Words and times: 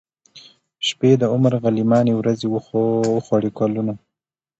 شپې 0.87 1.11
د 1.17 1.23
عمر 1.33 1.53
غلیماني 1.63 2.13
ورځي 2.15 2.47
وخوړې 2.51 3.51
کلونو 3.59 3.93